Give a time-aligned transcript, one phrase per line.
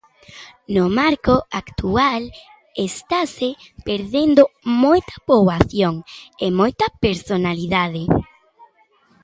[0.75, 2.21] No marco actual,
[2.87, 3.49] estase
[3.87, 4.43] perdendo
[4.83, 5.95] moita poboación
[6.45, 8.03] e moita personalidade.